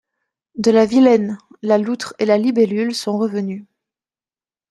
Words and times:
De 0.55 0.71
la 0.71 0.87
Vilaine! 0.87 1.37
La 1.61 1.77
loutre 1.77 2.15
et 2.17 2.25
la 2.25 2.39
libellule 2.39 2.95
sont 2.95 3.19
revenues. 3.19 3.67